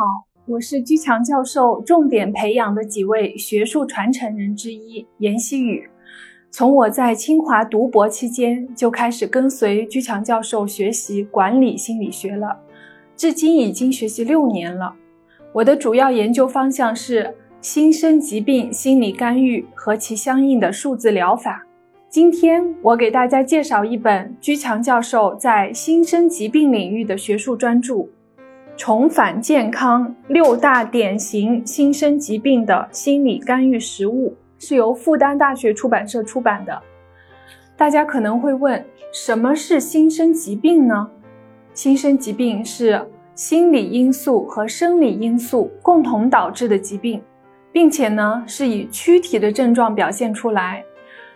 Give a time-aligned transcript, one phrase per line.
[0.00, 0.06] 好
[0.46, 5.86] 我是居强教授重点培养的几位学术传承人之一严希宇。
[6.50, 12.58] 从我在清华读博期间就开始跟随居强教授学习管理心理学了，
[13.14, 14.94] 至今已经学习六年了。
[15.52, 21.66] 我的主要研究方向是新生疾病心理干预和其相应的数字疗法。
[22.08, 27.94] 今天我给大家介绍一本居强教授在新生疾病领域的学术专著
[28.80, 34.30] 《重返健康：六大典型新生疾病的心理干预实务》。
[34.58, 36.80] 是由复旦大学出版社出版的。
[37.76, 41.10] 大家可能会问，什么是新生疾病呢？
[41.74, 47.20] 新生疾病是心理因素和生理因素共同导致的疾病，
[47.70, 50.82] 并且呢是以躯体的症状表现出来。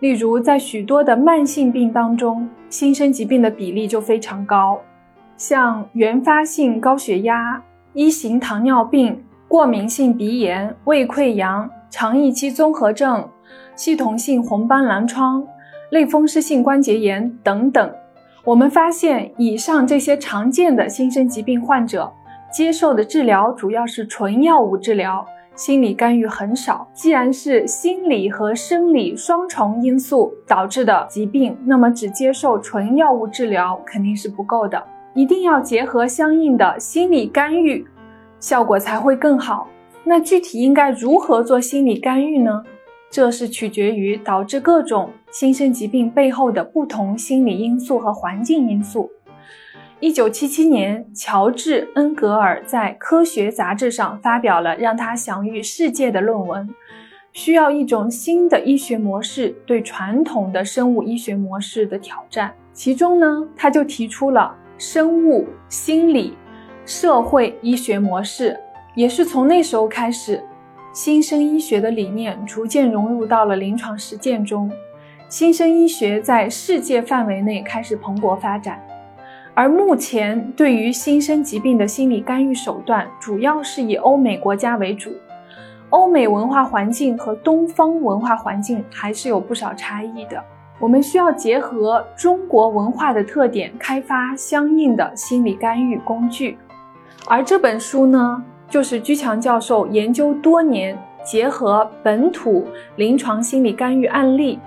[0.00, 4.80] 例如，在许多的慢性病当中，新生疾病的比例就非常高，
[5.38, 7.62] 像原发性高血压、
[7.94, 11.66] 一型糖尿病、过敏性鼻炎、胃溃疡。
[11.90, 13.26] 肠易激综合症、
[13.74, 15.42] 系统性红斑狼疮、
[15.88, 17.90] 类风湿性关节炎等等，
[18.44, 22.12] 我们发现以上这些常见的新生疾病患者
[22.52, 26.86] 接受的治疗主要是纯药物治疗，心理干预很少。
[26.92, 34.84] 既然是心理和生理双重因素导致的疾病，那么只接受纯药物治疗肯定是不够的，
[35.18, 37.84] 一定要结合相应的心理干预，
[38.38, 39.68] 效果才会更好。
[40.04, 42.62] 那具体应该如何做心理干预呢？
[43.10, 49.10] 这是取决于导致各种新生疾病背后的不同心理因素和环境因素。
[49.98, 56.68] 一九七七年，乔治·恩格尔在《科学》杂志上发表了让他享誉世界的论文：
[57.32, 62.54] 需要一种新的医学模式对传统的生物医学模式的挑战。
[62.72, 66.38] 其中呢，他就提出了生物、心理、
[66.86, 68.58] 社会医学模式。
[68.94, 70.42] 也是从那时候开始，
[70.92, 74.70] 新生医学的理念逐渐融入到了临床实践中，
[75.28, 78.82] 新生医学在世界范围内开始蓬勃发展。
[79.54, 85.12] 而目前对于新生疾病的心理干预手段，主要是以欧美国家为主。
[85.90, 90.42] 欧美文化环境和东方文化环境还是有不少差异的，
[90.78, 96.56] 我们需要结合中国文化的特点，开发相应的心理干预工具。
[97.26, 98.42] 而这本书呢？
[98.70, 100.94] 就是居强教授研究多年，
[101.24, 102.66] 结合本土
[102.96, 104.58] 临床心理干预案例，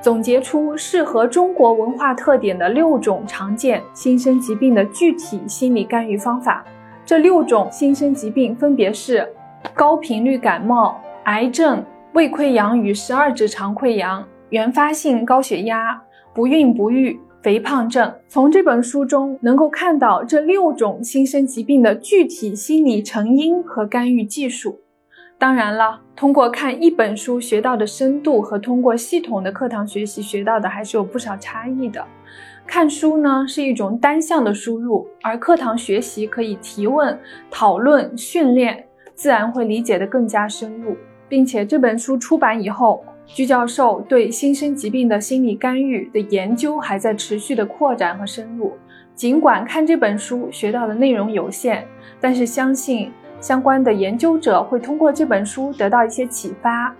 [0.00, 6.64] 总结出适合中国文化特点的六种常见新生疾病的具体心理干预方法。
[7.04, 9.28] 这六种新生疾病分别是
[9.74, 16.00] 高频率感冒、癌症、胃溃疡与十二指肠溃疡、原发性高血压、
[16.34, 17.18] 不孕不育。
[17.42, 24.78] 肥胖症，从这本书中能够看到这六种新生疾病的具体心理成因和干预技术。
[25.38, 32.04] 当然了，通过看一本书学到的深度和通过系统的课堂学习学到的还是有不少差异的。
[32.66, 37.18] 看书呢是一种单向的输入，而课堂学习可以提问、
[37.50, 38.84] 讨论、训练，
[39.14, 40.94] 自然会理解的更加深入，
[41.26, 43.02] 并且这本书出版以后。
[43.32, 48.72] 鞠教授对新生疾病的心理干预的研究还在持续的扩展和深入。
[49.14, 51.84] 尽管看这本书学到的内容有限，
[52.20, 56.94] 但是相信相关的研究者会通过这本书得到一些启发，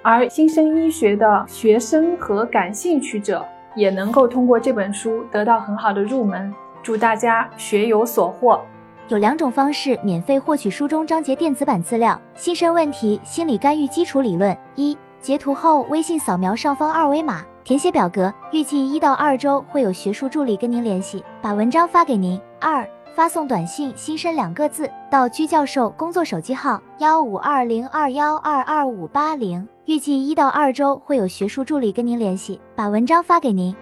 [0.00, 3.44] 而新生医学的学生和感兴趣者
[3.74, 6.52] 也能够通过这本书得到很好的入门。
[6.82, 8.60] 祝大家学有所获。
[9.08, 14.96] 有两种方式免费获取书中章节电子版资料：新生问题心理干预基础理论一。
[15.26, 18.32] 截图后，微信扫描上方二维码，填写表格。
[18.52, 22.40] 预计一到二周会有学术助理跟您联系，把文章发给您。
[22.60, 29.66] 二，发送短信“新生”两个字到居教授工作手机号幺五二零二幺二二五八零。
[29.86, 33.74] 预计一到二周会有学术助理跟您联系，把文章发给您。